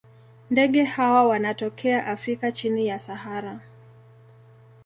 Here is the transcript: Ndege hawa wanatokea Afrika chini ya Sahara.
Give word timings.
Ndege 0.49 0.83
hawa 0.83 1.27
wanatokea 1.27 2.07
Afrika 2.07 2.51
chini 2.51 2.87
ya 2.87 2.99
Sahara. 2.99 3.59